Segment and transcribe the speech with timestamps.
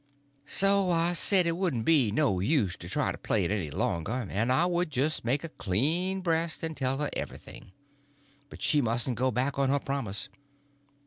[0.47, 4.13] So I said it wouldn't be no use to try to play it any longer,
[4.13, 7.71] and I would just make a clean breast and tell her everything,
[8.49, 10.27] but she musn't go back on her promise.